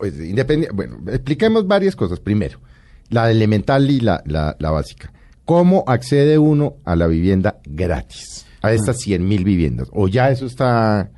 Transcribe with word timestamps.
pues, 0.00 0.18
independiente, 0.18 0.74
bueno, 0.74 0.98
expliquemos 1.08 1.66
varias 1.68 1.94
cosas. 1.94 2.18
Primero, 2.18 2.58
la 3.10 3.30
elemental 3.30 3.88
y 3.90 4.00
la, 4.00 4.22
la, 4.26 4.56
la 4.58 4.70
básica. 4.70 5.12
¿Cómo 5.44 5.84
accede 5.86 6.38
uno 6.38 6.74
a 6.84 6.96
la 6.96 7.06
vivienda 7.06 7.60
gratis? 7.64 8.46
A 8.62 8.72
estas 8.72 8.96
100 8.98 9.26
mil 9.26 9.44
viviendas. 9.44 9.88
¿O 9.92 10.08
ya 10.08 10.30
eso 10.30 10.46
está 10.46 11.10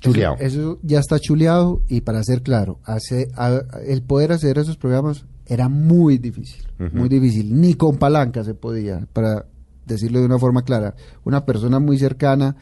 chuleado? 0.00 0.36
Eso, 0.38 0.44
eso 0.60 0.78
ya 0.82 0.98
está 1.00 1.18
chuleado 1.18 1.82
y 1.88 2.02
para 2.02 2.22
ser 2.22 2.42
claro, 2.42 2.78
hace, 2.84 3.28
a- 3.36 3.62
el 3.86 4.02
poder 4.02 4.32
hacer 4.32 4.58
esos 4.58 4.76
programas 4.76 5.24
era 5.46 5.68
muy 5.68 6.18
difícil, 6.18 6.66
muy 6.92 7.08
difícil. 7.08 7.60
Ni 7.60 7.74
con 7.74 7.96
palanca 7.98 8.42
se 8.44 8.54
podía, 8.54 9.06
para 9.12 9.46
decirlo 9.86 10.18
de 10.20 10.26
una 10.26 10.38
forma 10.38 10.62
clara. 10.62 10.94
Una 11.24 11.44
persona 11.44 11.78
muy 11.78 11.98
cercana 11.98 12.56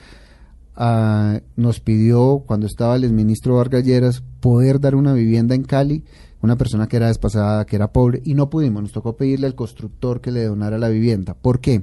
nos 0.76 1.80
pidió, 1.80 2.42
cuando 2.46 2.66
estaba 2.66 2.96
el 2.96 3.04
exministro 3.04 3.56
Vargas 3.56 3.84
Lleras, 3.84 4.22
poder 4.40 4.80
dar 4.80 4.94
una 4.94 5.12
vivienda 5.12 5.54
en 5.54 5.62
Cali, 5.62 6.04
una 6.42 6.56
persona 6.56 6.86
que 6.88 6.96
era 6.96 7.08
despasada, 7.08 7.64
que 7.64 7.76
era 7.76 7.92
pobre, 7.92 8.20
y 8.24 8.34
no 8.34 8.50
pudimos, 8.50 8.82
nos 8.82 8.92
tocó 8.92 9.16
pedirle 9.16 9.46
al 9.46 9.54
constructor 9.54 10.20
que 10.20 10.30
le 10.30 10.44
donara 10.44 10.78
la 10.78 10.88
vivienda. 10.88 11.34
¿Por 11.34 11.60
qué? 11.60 11.82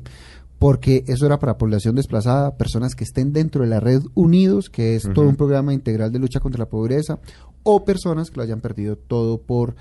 Porque 0.59 1.03
eso 1.07 1.25
era 1.25 1.39
para 1.39 1.57
población 1.57 1.95
desplazada, 1.95 2.57
personas 2.57 2.93
que 2.93 3.03
estén 3.03 3.34
dentro 3.34 3.63
de 3.63 3.70
la 3.70 3.79
red 3.79 4.03
Unidos, 4.13 4.70
que 4.70 4.95
es 4.95 5.09
todo 5.13 5.27
un 5.27 5.35
programa 5.35 5.73
integral 5.73 6.12
de 6.12 6.20
lucha 6.20 6.39
contra 6.39 6.59
la 6.59 6.70
pobreza, 6.70 7.20
o 7.63 7.84
personas 7.84 8.29
que 8.29 8.37
lo 8.37 8.43
hayan 8.43 8.62
perdido 8.62 8.95
todo 8.95 9.41
por 9.41 9.76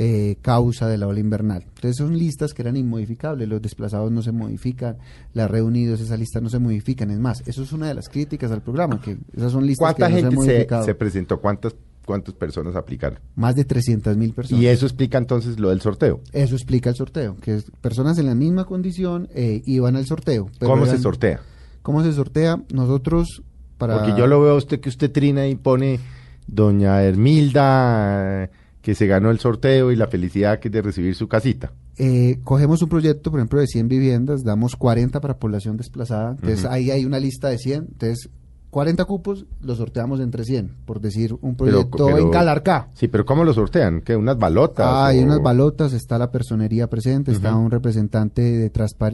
eh, 0.00 0.36
causa 0.42 0.86
de 0.86 0.96
la 0.96 1.08
ola 1.08 1.18
invernal. 1.18 1.64
Entonces 1.74 1.96
son 1.96 2.16
listas 2.16 2.54
que 2.54 2.62
eran 2.62 2.76
inmodificables, 2.76 3.48
los 3.48 3.60
desplazados 3.60 4.12
no 4.12 4.22
se 4.22 4.30
modifican, 4.30 4.96
la 5.34 5.48
red 5.48 5.62
Unidos, 5.62 6.00
esas 6.00 6.18
listas 6.20 6.40
no 6.40 6.48
se 6.48 6.60
modifican. 6.60 7.10
Es 7.10 7.18
más, 7.18 7.42
eso 7.48 7.64
es 7.64 7.72
una 7.72 7.88
de 7.88 7.94
las 7.94 8.08
críticas 8.08 8.52
al 8.52 8.62
programa, 8.62 9.00
que 9.02 9.18
esas 9.36 9.50
son 9.50 9.66
listas 9.66 9.94
que 9.94 10.00
¿Cuánta 10.02 10.08
no 10.08 10.14
se 10.20 10.24
han 10.26 10.30
gente 10.32 10.44
se, 10.46 10.52
modificado. 10.52 10.84
se 10.84 10.94
presentó? 10.94 11.40
¿Cuántas, 11.40 11.74
¿Cuántas 12.06 12.32
personas 12.34 12.76
aplicaron? 12.76 13.18
Más 13.34 13.56
de 13.56 13.64
300 13.64 14.16
mil 14.16 14.32
personas. 14.34 14.62
Y 14.62 14.68
eso 14.68 14.86
explica 14.86 15.18
entonces 15.18 15.58
lo 15.58 15.70
del 15.70 15.80
sorteo. 15.80 16.20
Eso 16.32 16.54
explica 16.54 16.90
el 16.90 16.94
sorteo, 16.96 17.36
que 17.42 17.56
es- 17.56 17.70
personas 17.80 18.18
en 18.18 18.26
la 18.26 18.36
misma 18.36 18.66
condición 18.66 19.28
eh, 19.34 19.62
iban 19.66 19.96
al 19.96 20.06
sorteo. 20.06 20.48
pero 20.60 20.70
¿Cómo 20.70 20.86
se 20.86 20.98
sortea? 20.98 21.40
¿Cómo 21.82 22.04
se 22.04 22.12
sortea? 22.12 22.62
Nosotros, 22.72 23.42
para... 23.78 23.96
Porque 23.98 24.14
yo 24.16 24.26
lo 24.28 24.40
veo 24.40 24.52
a 24.52 24.56
usted 24.56 24.78
que 24.78 24.88
usted 24.90 25.10
trina 25.10 25.48
y 25.48 25.56
pone 25.56 25.98
doña 26.46 27.02
Hermilda 27.02 28.44
eh, 28.44 28.50
que 28.88 28.94
se 28.94 29.06
ganó 29.06 29.30
el 29.30 29.38
sorteo 29.38 29.92
y 29.92 29.96
la 29.96 30.06
felicidad 30.06 30.60
que 30.60 30.68
es 30.68 30.72
de 30.72 30.80
recibir 30.80 31.14
su 31.14 31.28
casita. 31.28 31.74
eh, 31.98 32.38
cogemos 32.42 32.80
un 32.80 32.88
proyecto, 32.88 33.30
por 33.30 33.38
ejemplo, 33.38 33.60
de 33.60 33.66
100 33.66 33.86
viviendas, 33.86 34.44
damos 34.44 34.76
40 34.76 35.20
para 35.20 35.36
población 35.36 35.76
desplazada, 35.76 36.30
entonces 36.30 36.64
ahí 36.64 36.90
hay 36.90 37.04
una 37.04 37.20
lista 37.20 37.50
de 37.50 37.58
100, 37.58 37.86
entonces 37.92 38.30
40 38.70 39.04
cupos 39.06 39.46
los 39.62 39.78
sorteamos 39.78 40.20
entre 40.20 40.44
100, 40.44 40.74
por 40.84 41.00
decir 41.00 41.34
un 41.40 41.54
proyecto 41.56 42.06
pero- 42.06 42.18
en 42.18 42.30
Calarcá. 42.30 42.88
Sí, 42.92 43.08
pero 43.08 43.24
¿cómo 43.24 43.42
lo 43.44 43.54
sortean? 43.54 44.02
¿Qué? 44.02 44.14
¿Unas 44.14 44.38
balotas? 44.38 44.86
Ah, 44.86 45.06
hay 45.06 45.20
o- 45.20 45.24
unas 45.24 45.40
balotas, 45.42 45.94
está 45.94 46.18
la 46.18 46.30
personería 46.30 46.88
presente, 46.90 47.32
está 47.32 47.56
un 47.56 47.70
representante 47.70 48.42
de, 48.42 48.70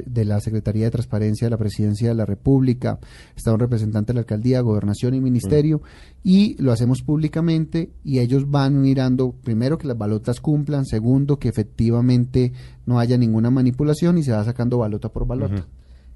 de 0.07 0.25
la 0.25 0.41
Secretaría 0.41 0.87
de 0.87 0.91
Transparencia 0.91 1.47
de 1.47 1.51
la 1.51 1.57
Presidencia 1.57 2.09
de 2.09 2.15
la 2.17 2.27
República, 2.27 2.99
está 3.37 3.53
un 3.53 3.61
representante 3.61 4.13
de 4.13 4.15
la 4.15 4.21
Alcaldía, 4.21 4.61
Gobernación 4.61 5.15
y 5.15 5.21
Ministerio, 5.21 5.83
y 6.25 6.61
lo 6.61 6.73
hacemos 6.73 7.03
públicamente 7.03 7.91
y 8.03 8.19
ellos 8.19 8.51
van 8.51 8.81
mirando, 8.81 9.33
primero, 9.45 9.79
que 9.79 9.87
las 9.87 9.97
balotas 9.97 10.41
cumplan, 10.41 10.85
segundo, 10.85 11.39
que 11.39 11.49
efectivamente 11.49 12.53
no 12.87 12.99
haya 12.99 13.17
ninguna 13.17 13.51
manipulación 13.51 14.19
y 14.19 14.25
se 14.25 14.33
va 14.33 14.43
sacando 14.45 14.79
balota 14.79 15.11
por 15.11 15.27
balota. 15.27 15.67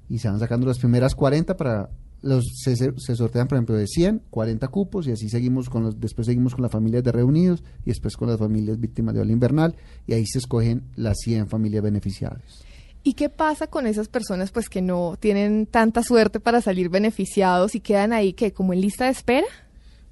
Y 0.09 0.17
se 0.19 0.27
van 0.27 0.39
sacando 0.39 0.67
las 0.67 0.79
primeras 0.79 1.15
40 1.15 1.55
para... 1.55 1.89
Los, 2.21 2.45
se, 2.55 2.75
sortean, 3.15 3.47
por 3.47 3.57
ejemplo, 3.57 3.75
de 3.75 3.87
100, 3.87 4.23
40 4.29 4.67
cupos 4.67 5.07
y 5.07 5.11
así 5.11 5.29
seguimos 5.29 5.69
con 5.69 5.83
los, 5.83 5.99
después 5.99 6.25
seguimos 6.27 6.53
con 6.53 6.63
las 6.63 6.71
familias 6.71 7.03
de 7.03 7.11
reunidos 7.11 7.63
y 7.85 7.91
después 7.91 8.17
con 8.17 8.27
las 8.27 8.37
familias 8.37 8.79
víctimas 8.79 9.15
de 9.15 9.21
ola 9.21 9.31
invernal 9.31 9.75
y 10.05 10.13
ahí 10.13 10.25
se 10.25 10.39
escogen 10.39 10.83
las 10.95 11.17
100 11.23 11.47
familias 11.47 11.83
beneficiadas. 11.83 12.63
¿Y 13.03 13.13
qué 13.13 13.29
pasa 13.29 13.67
con 13.67 13.87
esas 13.87 14.09
personas 14.09 14.51
pues 14.51 14.67
que 14.67 14.81
no 14.81 15.15
tienen 15.19 15.65
tanta 15.65 16.03
suerte 16.03 16.39
para 16.39 16.61
salir 16.61 16.89
beneficiados 16.89 17.73
y 17.75 17.79
quedan 17.79 18.11
ahí 18.11 18.33
que 18.33 18.51
como 18.51 18.73
en 18.73 18.81
lista 18.81 19.05
de 19.05 19.11
espera? 19.11 19.47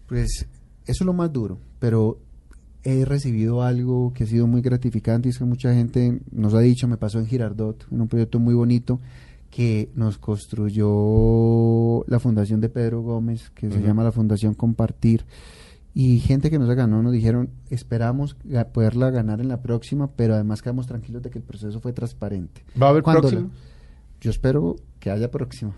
Pues 0.08 0.48
eso 0.86 1.04
es 1.04 1.06
lo 1.06 1.14
más 1.14 1.32
duro, 1.34 1.60
pero 1.80 2.20
he 2.84 3.04
recibido 3.04 3.64
algo 3.64 4.14
que 4.14 4.24
ha 4.24 4.28
sido 4.28 4.48
muy 4.48 4.62
gratificante 4.62 5.28
y 5.28 5.32
es 5.32 5.38
que 5.38 5.44
mucha 5.44 5.74
gente 5.74 6.22
nos 6.32 6.54
ha 6.54 6.62
dicho, 6.62 6.88
me 6.88 6.96
pasó 6.96 7.20
en 7.20 7.28
Girardot, 7.28 7.86
en 7.92 8.00
un 8.00 8.08
proyecto 8.08 8.40
muy 8.40 8.54
bonito 8.54 9.02
que 9.50 9.90
nos 9.96 10.18
construyó 10.18 12.04
la 12.08 12.20
fundación 12.20 12.62
de 12.62 12.70
Pedro 12.70 13.02
Gómez, 13.02 13.50
que 13.52 13.72
se 13.72 13.82
llama 13.82 14.04
la 14.04 14.12
Fundación 14.12 14.54
Compartir, 14.54 15.26
y 15.94 16.20
gente 16.20 16.52
que 16.52 16.60
nos 16.60 16.70
ganó 16.76 17.02
nos 17.02 17.12
dijeron, 17.14 17.50
esperamos 17.72 18.36
poderla 18.74 19.10
ganar 19.10 19.42
en 19.42 19.48
la 19.48 19.62
próxima, 19.62 20.12
pero 20.16 20.36
además 20.36 20.62
quedamos 20.62 20.86
tranquilos 20.86 21.24
de 21.24 21.30
que 21.32 21.40
el 21.40 21.44
proceso 21.44 21.80
fue 21.80 21.92
transparente. 21.94 22.62
¿Va 22.82 22.88
a 22.88 22.90
haber 22.92 23.04
la- 23.08 23.48
Yo 24.22 24.30
espero 24.30 24.76
que 25.00 25.10
haya 25.10 25.32
próxima 25.32 25.76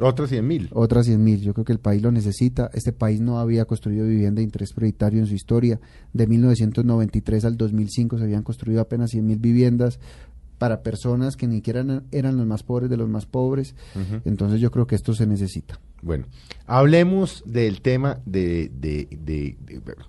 Otras 0.00 0.30
100 0.30 0.46
mil. 0.46 0.68
otras 0.72 1.06
100 1.06 1.22
mil. 1.22 1.40
Yo 1.40 1.52
creo 1.54 1.64
que 1.64 1.72
el 1.72 1.78
país 1.78 2.00
lo 2.02 2.10
necesita. 2.10 2.70
Este 2.72 2.92
país 2.92 3.20
no 3.20 3.38
había 3.38 3.64
construido 3.66 4.06
vivienda 4.06 4.38
de 4.40 4.44
interés 4.44 4.72
prioritario 4.72 5.20
en 5.20 5.26
su 5.26 5.34
historia. 5.34 5.78
De 6.12 6.26
1993 6.26 7.44
al 7.44 7.56
2005 7.56 8.16
se 8.18 8.24
habían 8.24 8.42
construido 8.42 8.80
apenas 8.80 9.10
100 9.10 9.26
mil 9.26 9.38
viviendas 9.38 10.00
para 10.60 10.82
personas 10.82 11.36
que 11.36 11.46
ni 11.46 11.56
siquiera 11.56 11.80
eran, 11.80 12.04
eran 12.12 12.36
los 12.36 12.46
más 12.46 12.62
pobres 12.62 12.90
de 12.90 12.98
los 12.98 13.08
más 13.08 13.24
pobres. 13.24 13.74
Entonces 14.26 14.60
yo 14.60 14.70
creo 14.70 14.86
que 14.86 14.94
esto 14.94 15.14
se 15.14 15.26
necesita. 15.26 15.80
Bueno, 16.02 16.26
hablemos 16.66 17.42
del 17.46 17.80
tema 17.80 18.20
de... 18.26 18.70
de, 18.78 19.08
de- 19.10 19.56
de- 19.64 19.80
bueno, 19.80 20.04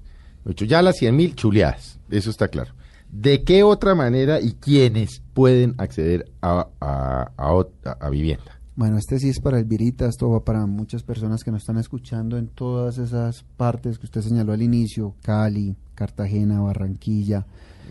ya 0.67 0.81
las 0.81 0.97
100 0.97 1.15
mil 1.15 1.35
chuleadas, 1.35 1.99
eso 2.09 2.29
está 2.29 2.47
claro. 2.49 2.73
¿De 3.11 3.43
qué 3.43 3.63
otra 3.63 3.95
manera 3.95 4.41
y 4.41 4.53
quiénes 4.53 5.21
pueden 5.33 5.75
acceder 5.77 6.31
a, 6.41 6.67
a, 6.81 7.31
a 7.37 7.51
a- 7.85 7.97
a 7.99 8.09
vivienda? 8.09 8.59
Bueno, 8.75 8.97
este 8.97 9.19
sí 9.19 9.29
es 9.29 9.39
para 9.39 9.57
el 9.59 9.65
Virita, 9.65 10.07
esto 10.07 10.29
va 10.29 10.43
para 10.43 10.65
muchas 10.65 11.03
personas 11.03 11.43
que 11.43 11.51
nos 11.51 11.61
están 11.61 11.77
escuchando 11.77 12.37
en 12.37 12.47
todas 12.47 12.97
esas 12.97 13.43
partes 13.57 13.99
que 13.99 14.05
usted 14.05 14.21
señaló 14.21 14.53
al 14.53 14.61
inicio, 14.63 15.15
Cali, 15.21 15.75
Cartagena, 15.93 16.59
Barranquilla, 16.61 17.45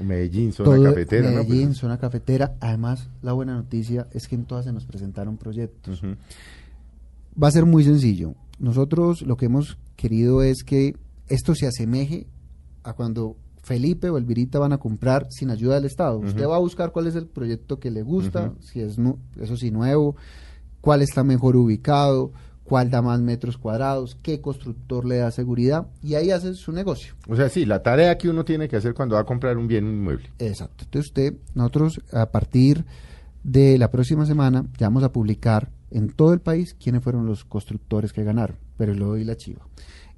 Medellín, 0.04 0.52
zona 0.52 0.70
todo 0.76 0.84
cafetera, 0.84 1.30
¿no? 1.30 1.36
Medellín, 1.38 1.68
Pues- 1.68 1.78
zona 1.78 1.98
cafetera. 1.98 2.56
Además, 2.60 3.08
la 3.22 3.32
buena 3.32 3.54
noticia 3.54 4.06
es 4.12 4.26
que 4.28 4.34
en 4.34 4.44
todas 4.44 4.64
se 4.64 4.72
nos 4.72 4.84
presentaron 4.86 5.36
proyectos. 5.36 6.02
Va 7.42 7.48
a 7.48 7.50
ser 7.50 7.66
muy 7.66 7.84
sencillo. 7.84 8.34
Nosotros 8.58 9.22
lo 9.22 9.36
que 9.36 9.46
hemos 9.46 9.78
querido 9.96 10.42
es 10.42 10.62
que 10.64 10.96
esto 11.28 11.54
se 11.54 11.66
asemeje 11.66 12.26
a 12.82 12.92
cuando 12.92 13.36
Felipe 13.62 14.10
o 14.10 14.18
Elvirita 14.18 14.58
van 14.58 14.72
a 14.72 14.78
comprar 14.78 15.26
sin 15.30 15.50
ayuda 15.50 15.76
del 15.76 15.84
Estado. 15.84 16.18
Usted 16.18 16.46
va 16.46 16.56
a 16.56 16.60
buscar 16.60 16.92
cuál 16.92 17.06
es 17.06 17.14
el 17.14 17.26
proyecto 17.26 17.78
que 17.78 17.90
le 17.90 18.02
gusta, 18.02 18.52
si 18.60 18.80
es 18.80 18.96
eso 19.40 19.56
sí 19.56 19.70
nuevo, 19.70 20.16
cuál 20.80 21.02
está 21.02 21.22
mejor 21.24 21.56
ubicado, 21.56 22.32
cuál 22.64 22.90
da 22.90 23.02
más 23.02 23.20
metros 23.20 23.58
cuadrados, 23.58 24.16
qué 24.22 24.40
constructor 24.40 25.04
le 25.04 25.18
da 25.18 25.30
seguridad 25.30 25.88
y 26.02 26.14
ahí 26.14 26.30
hace 26.30 26.54
su 26.54 26.72
negocio. 26.72 27.14
O 27.28 27.36
sea, 27.36 27.48
sí, 27.48 27.66
la 27.66 27.82
tarea 27.82 28.16
que 28.16 28.28
uno 28.28 28.44
tiene 28.44 28.68
que 28.68 28.76
hacer 28.76 28.94
cuando 28.94 29.16
va 29.16 29.22
a 29.22 29.24
comprar 29.24 29.56
un 29.56 29.66
bien 29.66 29.86
inmueble. 29.86 30.30
Exacto. 30.38 30.84
Entonces 30.84 31.10
usted, 31.10 31.34
nosotros 31.54 32.00
a 32.12 32.30
partir 32.30 32.84
de 33.42 33.78
la 33.78 33.90
próxima 33.90 34.26
semana 34.26 34.66
ya 34.78 34.86
vamos 34.86 35.02
a 35.02 35.12
publicar 35.12 35.70
en 35.90 36.10
todo 36.10 36.32
el 36.32 36.40
país 36.40 36.74
quiénes 36.74 37.02
fueron 37.02 37.26
los 37.26 37.44
constructores 37.44 38.12
que 38.12 38.24
ganaron, 38.24 38.56
pero 38.76 38.94
le 38.94 39.00
doy 39.00 39.24
la 39.24 39.36
chiva. 39.36 39.66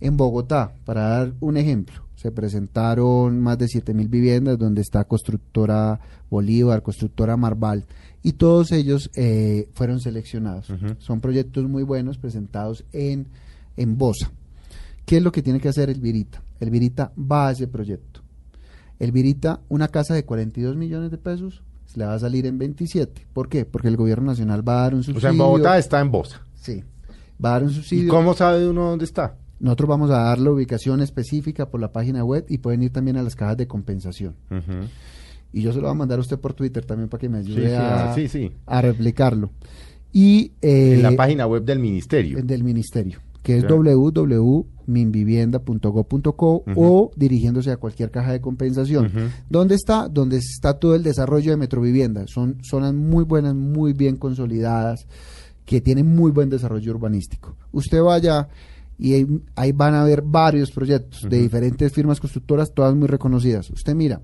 En 0.00 0.16
Bogotá, 0.16 0.74
para 0.84 1.08
dar 1.08 1.32
un 1.40 1.56
ejemplo, 1.56 2.02
se 2.22 2.30
presentaron 2.30 3.40
más 3.40 3.58
de 3.58 3.66
7.000 3.66 4.08
viviendas 4.08 4.56
donde 4.58 4.80
está 4.80 5.02
constructora 5.04 5.98
Bolívar, 6.30 6.82
constructora 6.82 7.36
Marval, 7.36 7.84
y 8.22 8.34
todos 8.34 8.70
ellos 8.70 9.10
eh, 9.16 9.68
fueron 9.74 9.98
seleccionados. 10.00 10.68
Son 10.98 11.20
proyectos 11.20 11.68
muy 11.68 11.82
buenos 11.82 12.18
presentados 12.18 12.84
en, 12.92 13.26
en 13.76 13.98
Bosa. 13.98 14.30
¿Qué 15.04 15.16
es 15.16 15.22
lo 15.24 15.32
que 15.32 15.42
tiene 15.42 15.58
que 15.58 15.68
hacer 15.68 15.90
el 15.90 16.00
Virita? 16.00 16.42
El 16.60 16.70
Virita 16.70 17.12
va 17.18 17.48
a 17.48 17.50
ese 17.52 17.66
proyecto. 17.66 18.20
El 19.00 19.10
Virita, 19.10 19.58
una 19.68 19.88
casa 19.88 20.14
de 20.14 20.24
42 20.24 20.76
millones 20.76 21.10
de 21.10 21.18
pesos, 21.18 21.64
se 21.86 21.98
le 21.98 22.04
va 22.06 22.14
a 22.14 22.18
salir 22.20 22.46
en 22.46 22.56
27. 22.56 23.26
¿Por 23.32 23.48
qué? 23.48 23.64
Porque 23.64 23.88
el 23.88 23.96
gobierno 23.96 24.26
nacional 24.26 24.66
va 24.66 24.78
a 24.78 24.82
dar 24.82 24.94
un 24.94 25.00
O 25.00 25.02
subsidio. 25.02 25.20
sea, 25.22 25.30
en 25.30 25.38
Bogotá 25.38 25.76
está 25.76 25.98
en 26.00 26.12
Bosa. 26.12 26.40
Sí, 26.54 26.84
va 27.44 27.48
a 27.50 27.52
dar 27.54 27.64
un 27.64 27.70
¿Y 27.70 27.74
subsidio. 27.74 28.08
cómo 28.12 28.32
sabe 28.34 28.68
uno 28.68 28.90
dónde 28.90 29.04
está? 29.06 29.34
Nosotros 29.62 29.88
vamos 29.88 30.10
a 30.10 30.18
dar 30.18 30.38
la 30.40 30.50
ubicación 30.50 31.00
específica 31.02 31.70
por 31.70 31.80
la 31.80 31.92
página 31.92 32.24
web 32.24 32.44
y 32.48 32.58
pueden 32.58 32.82
ir 32.82 32.90
también 32.90 33.16
a 33.16 33.22
las 33.22 33.36
cajas 33.36 33.56
de 33.56 33.68
compensación. 33.68 34.34
Y 35.52 35.62
yo 35.62 35.72
se 35.72 35.76
lo 35.76 35.84
voy 35.84 35.92
a 35.92 35.94
mandar 35.94 36.18
a 36.18 36.22
usted 36.22 36.40
por 36.40 36.52
Twitter 36.52 36.84
también 36.84 37.08
para 37.08 37.20
que 37.20 37.28
me 37.28 37.38
ayude 37.38 37.68
sí, 37.68 37.74
a, 37.74 38.10
ah, 38.10 38.14
sí, 38.14 38.26
sí. 38.26 38.50
a 38.66 38.82
replicarlo. 38.82 39.52
Y 40.12 40.50
eh, 40.60 40.94
En 40.94 41.04
la 41.04 41.12
página 41.12 41.46
web 41.46 41.64
del 41.64 41.78
ministerio. 41.78 42.42
del 42.42 42.64
ministerio, 42.64 43.20
que 43.44 43.58
es 43.58 43.64
www.minvivienda.go.co 43.68 46.64
o 46.74 47.12
dirigiéndose 47.14 47.70
a 47.70 47.76
cualquier 47.76 48.10
caja 48.10 48.32
de 48.32 48.40
compensación. 48.40 49.12
¿Dónde 49.48 49.76
está? 49.76 50.08
Donde 50.08 50.38
está 50.38 50.80
todo 50.80 50.96
el 50.96 51.04
desarrollo 51.04 51.52
de 51.52 51.56
Metrovivienda. 51.56 52.24
Son 52.26 52.58
zonas 52.68 52.94
muy 52.94 53.22
buenas, 53.22 53.54
muy 53.54 53.92
bien 53.92 54.16
consolidadas, 54.16 55.06
que 55.64 55.80
tienen 55.80 56.16
muy 56.16 56.32
buen 56.32 56.50
desarrollo 56.50 56.90
urbanístico. 56.90 57.54
Usted 57.70 58.02
vaya 58.02 58.48
y 59.02 59.14
ahí, 59.14 59.26
ahí 59.56 59.72
van 59.72 59.94
a 59.94 60.02
haber 60.02 60.22
varios 60.22 60.70
proyectos 60.70 61.28
de 61.28 61.38
diferentes 61.38 61.92
firmas 61.92 62.20
constructoras, 62.20 62.72
todas 62.72 62.94
muy 62.94 63.08
reconocidas. 63.08 63.68
Usted 63.70 63.96
mira, 63.96 64.20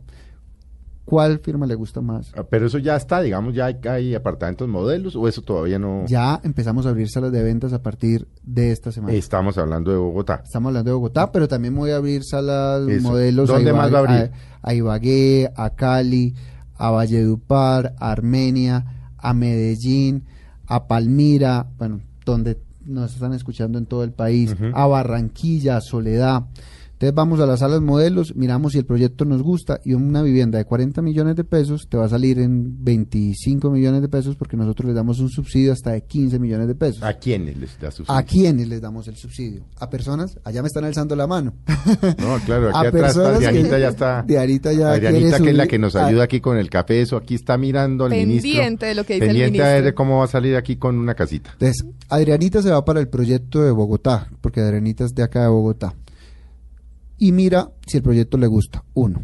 ¿cuál 1.05 1.41
firma 1.41 1.67
le 1.67 1.75
gusta 1.75 2.01
más? 2.01 2.31
Ah, 2.37 2.45
Pero 2.49 2.67
eso 2.69 2.79
ya 2.79 2.95
está, 2.95 3.21
digamos, 3.21 3.57
ya 3.57 3.67
hay, 3.67 3.77
hay 3.91 4.15
apartamentos 4.15 4.69
modelos 4.69 5.17
o 5.17 5.27
eso 5.27 5.43
todavía 5.43 5.81
no. 5.81 6.05
Ya 6.07 6.41
empezamos 6.45 6.87
a 6.87 6.91
abrir 6.91 7.09
salas 7.09 7.33
de 7.33 7.43
ventas 7.43 7.73
a 7.73 7.83
partir 7.83 8.29
de 8.45 8.71
esta 8.71 8.93
semana. 8.93 9.15
Estamos 9.15 9.59
hablando 9.59 9.91
de 9.91 9.97
Bogotá. 9.97 10.43
Estamos 10.45 10.69
hablando 10.69 10.91
de 10.91 10.95
Bogotá, 10.95 11.33
pero 11.33 11.49
también 11.49 11.75
voy 11.75 11.91
a 11.91 11.97
abrir 11.97 12.23
salas, 12.23 12.87
Eso. 12.87 13.09
modelos 13.09 13.49
¿Dónde 13.49 13.73
más 13.73 13.93
va 13.93 13.97
a 13.97 14.01
abrir? 14.03 14.31
A, 14.63 14.71
a 14.71 14.75
Ibagué, 14.75 15.51
a 15.57 15.71
Cali, 15.71 16.37
a 16.77 16.91
Valledupar, 16.93 17.97
a 17.99 18.13
Armenia, 18.13 19.11
a 19.19 19.35
Medellín, 19.35 20.23
a 20.69 20.87
Palmira, 20.87 21.67
bueno, 21.79 22.01
donde 22.25 22.61
nos 22.88 23.14
están 23.14 23.32
escuchando 23.35 23.79
en 23.79 23.87
todo 23.87 24.02
el 24.02 24.12
país, 24.12 24.56
a 24.75 24.87
Barranquilla, 24.87 25.81
Soledad. 25.81 26.44
Entonces 26.99 27.15
vamos 27.15 27.39
a 27.39 27.47
las 27.47 27.61
salas 27.61 27.81
modelos, 27.81 28.35
miramos 28.35 28.73
si 28.73 28.79
el 28.79 28.85
proyecto 28.85 29.25
nos 29.25 29.41
gusta 29.41 29.79
y 29.85 29.95
una 29.95 30.21
vivienda 30.21 30.59
de 30.59 30.65
40 30.65 31.00
millones 31.00 31.37
de 31.37 31.45
pesos 31.45 31.87
te 31.89 31.97
va 31.97 32.06
a 32.06 32.09
salir 32.09 32.41
en 32.41 32.85
25 32.85 33.71
millones 33.71 34.03
de 34.03 34.09
pesos 34.09 34.35
porque 34.35 34.56
nosotros 34.56 34.87
les 34.89 34.97
damos 34.97 35.21
un 35.21 35.29
subsidio 35.31 35.73
hasta 35.73 35.93
de 35.93 36.00
15 36.03 36.41
millones 36.41 36.67
de 36.67 36.75
pesos. 36.75 37.00
¿A 37.05 37.12
quiénes 37.15 37.56
les 37.56 37.79
da 37.81 37.93
subsidio? 37.93 38.19
¿A 38.19 38.25
quiénes 38.25 38.67
les 38.67 38.81
damos 38.81 39.06
el 39.06 39.17
subsidio? 39.17 39.62
A 39.79 39.89
personas, 39.89 40.41
allá 40.43 40.61
me 40.61 40.67
están 40.67 40.85
alzando 40.87 41.15
la 41.15 41.29
mano. 41.29 41.53
No, 42.19 42.37
claro, 42.45 42.71
A 42.75 42.81
aquí 42.81 42.89
atrás 42.89 43.11
está 43.17 43.23
personas 43.23 43.39
que- 43.39 43.53
Dianita 43.53 43.79
ya 43.79 43.89
está. 43.91 44.23
Dianita 44.27 44.73
ya 44.73 45.01
que 45.01 45.51
es 45.51 45.55
la 45.56 45.67
que 45.69 45.79
nos 45.79 45.94
ayuda 45.94 46.25
aquí 46.25 46.41
con 46.41 46.56
el 46.59 46.69
café, 46.69 47.01
eso 47.01 47.17
aquí 47.17 47.37
está 47.37 47.56
mirando 47.56 48.06
al 48.06 48.11
ministro. 48.11 48.51
Pendiente 48.51 48.87
de 48.87 48.94
lo 48.97 49.05
que 49.05 49.15
dice 49.15 49.27
el 49.27 49.31
Pendiente 49.31 49.62
a 49.62 49.67
ver 49.69 49.75
ministro. 49.83 49.94
cómo 49.94 50.19
va 50.19 50.25
a 50.25 50.29
salir 50.29 50.56
aquí 50.56 50.75
con 50.75 50.99
una 50.99 51.15
casita. 51.15 51.51
Entonces, 51.53 51.85
Adrianita 52.09 52.61
se 52.61 52.71
va 52.73 52.85
para 52.85 52.99
el 52.99 53.06
proyecto 53.06 53.62
de 53.62 53.71
Bogotá, 53.71 54.29
porque 54.41 54.61
Adrianita 54.61 55.05
es 55.05 55.15
de 55.15 55.23
acá 55.23 55.43
de 55.43 55.49
Bogotá. 55.49 55.94
Y 57.19 57.32
mira 57.32 57.70
si 57.87 57.97
el 57.99 58.03
proyecto 58.03 58.38
le 58.38 58.47
gusta. 58.47 58.85
Uno. 58.94 59.23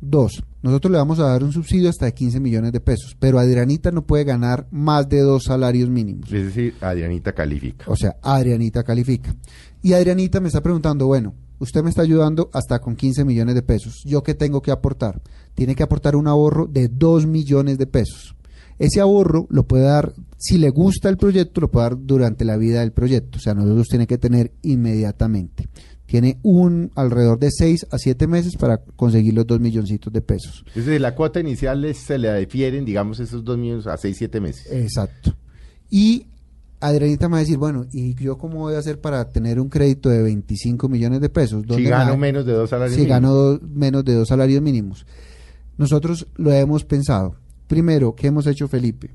Dos. 0.00 0.42
Nosotros 0.62 0.90
le 0.90 0.98
vamos 0.98 1.18
a 1.20 1.28
dar 1.28 1.44
un 1.44 1.52
subsidio 1.52 1.88
hasta 1.88 2.06
de 2.06 2.14
15 2.14 2.40
millones 2.40 2.72
de 2.72 2.80
pesos, 2.80 3.16
pero 3.18 3.38
Adrianita 3.38 3.92
no 3.92 4.06
puede 4.06 4.24
ganar 4.24 4.66
más 4.72 5.08
de 5.08 5.20
dos 5.20 5.44
salarios 5.44 5.88
mínimos. 5.88 6.32
Es 6.32 6.46
decir, 6.46 6.74
Adrianita 6.80 7.32
califica. 7.32 7.84
O 7.88 7.96
sea, 7.96 8.16
Adrianita 8.22 8.82
califica. 8.82 9.34
Y 9.82 9.92
Adrianita 9.92 10.40
me 10.40 10.48
está 10.48 10.60
preguntando, 10.60 11.06
bueno, 11.06 11.34
usted 11.60 11.82
me 11.82 11.90
está 11.90 12.02
ayudando 12.02 12.50
hasta 12.52 12.80
con 12.80 12.96
15 12.96 13.24
millones 13.24 13.54
de 13.54 13.62
pesos. 13.62 14.02
¿Yo 14.04 14.22
qué 14.24 14.34
tengo 14.34 14.60
que 14.60 14.72
aportar? 14.72 15.22
Tiene 15.54 15.76
que 15.76 15.84
aportar 15.84 16.16
un 16.16 16.26
ahorro 16.26 16.66
de 16.66 16.88
2 16.88 17.26
millones 17.26 17.78
de 17.78 17.86
pesos. 17.86 18.34
Ese 18.78 19.00
ahorro 19.00 19.46
lo 19.50 19.66
puede 19.66 19.84
dar, 19.84 20.12
si 20.36 20.58
le 20.58 20.70
gusta 20.70 21.08
el 21.08 21.16
proyecto, 21.16 21.60
lo 21.60 21.70
puede 21.70 21.90
dar 21.90 21.98
durante 21.98 22.44
la 22.44 22.56
vida 22.56 22.80
del 22.80 22.92
proyecto. 22.92 23.38
O 23.38 23.40
sea, 23.40 23.54
nosotros 23.54 23.88
tiene 23.88 24.06
que 24.06 24.18
tener 24.18 24.52
inmediatamente. 24.62 25.68
Tiene 26.08 26.38
un 26.42 26.90
alrededor 26.94 27.38
de 27.38 27.50
6 27.50 27.86
a 27.90 27.98
7 27.98 28.26
meses 28.26 28.56
para 28.56 28.78
conseguir 28.78 29.34
los 29.34 29.46
2 29.46 29.60
milloncitos 29.60 30.10
de 30.10 30.22
pesos. 30.22 30.64
Es 30.74 30.86
decir, 30.86 31.02
la 31.02 31.14
cuota 31.14 31.38
inicial 31.38 31.94
se 31.94 32.16
le 32.16 32.34
difieren, 32.40 32.86
digamos, 32.86 33.20
esos 33.20 33.44
dos 33.44 33.58
millones 33.58 33.86
a 33.86 33.98
seis, 33.98 34.16
siete 34.16 34.40
meses. 34.40 34.66
Exacto. 34.72 35.36
Y 35.90 36.24
Adrianita 36.80 37.28
me 37.28 37.32
va 37.32 37.36
a 37.38 37.40
decir, 37.40 37.58
bueno, 37.58 37.84
¿y 37.92 38.14
yo 38.14 38.38
cómo 38.38 38.60
voy 38.60 38.74
a 38.74 38.78
hacer 38.78 38.98
para 39.02 39.28
tener 39.28 39.60
un 39.60 39.68
crédito 39.68 40.08
de 40.08 40.22
25 40.22 40.88
millones 40.88 41.20
de 41.20 41.28
pesos? 41.28 41.60
si 41.62 41.66
¿Dónde 41.68 41.90
gano 41.90 42.12
me- 42.12 42.28
menos 42.28 42.46
de 42.46 42.52
dos 42.54 42.70
salarios 42.70 42.94
si 42.94 43.02
mínimos. 43.02 43.14
gano 43.20 43.34
do- 43.34 43.60
menos 43.74 44.02
de 44.04 44.14
dos 44.14 44.28
salarios 44.28 44.62
mínimos. 44.62 45.04
Nosotros 45.76 46.26
lo 46.36 46.52
hemos 46.52 46.84
pensado. 46.84 47.34
Primero, 47.66 48.14
¿qué 48.14 48.28
hemos 48.28 48.46
hecho, 48.46 48.66
Felipe? 48.66 49.10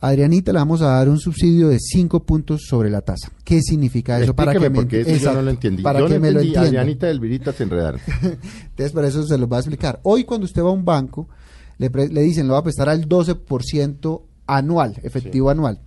Adrianita 0.00 0.52
le 0.52 0.58
vamos 0.60 0.80
a 0.80 0.86
dar 0.90 1.08
un 1.08 1.18
subsidio 1.18 1.68
de 1.68 1.78
5 1.80 2.22
puntos 2.24 2.62
sobre 2.68 2.88
la 2.88 3.00
tasa. 3.00 3.32
¿Qué 3.44 3.60
significa 3.62 4.20
eso? 4.20 4.34
Para 4.34 4.52
que 4.52 4.58
Explíqueme, 4.58 4.78
me 4.78 4.84
porque 4.84 5.00
eso 5.00 5.08
yo 5.08 5.12
no 5.12 5.16
Exacto, 5.18 5.42
lo 5.42 5.50
entendí. 5.50 5.82
Para 5.82 5.98
yo 6.00 6.06
que 6.06 6.14
no 6.14 6.20
me 6.20 6.30
lo 6.30 6.40
entienda. 6.40 6.60
Adrianita 6.62 7.06
del 7.08 7.20
Virita 7.20 7.52
se 7.52 7.62
enredaron. 7.64 8.00
Entonces, 8.22 8.92
por 8.92 9.04
eso 9.04 9.24
se 9.26 9.36
los 9.38 9.48
voy 9.48 9.56
a 9.56 9.60
explicar. 9.60 9.98
Hoy, 10.04 10.24
cuando 10.24 10.44
usted 10.44 10.62
va 10.62 10.68
a 10.68 10.72
un 10.72 10.84
banco, 10.84 11.28
le, 11.78 11.90
pre- 11.90 12.08
le 12.08 12.20
dicen, 12.22 12.46
lo 12.46 12.52
va 12.54 12.60
a 12.60 12.62
prestar 12.62 12.88
al 12.88 13.08
12% 13.08 14.22
anual, 14.46 14.94
efectivo 15.02 15.50
anual. 15.50 15.80